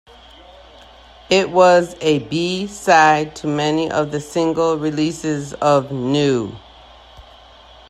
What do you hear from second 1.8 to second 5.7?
a B-side to many of the single releases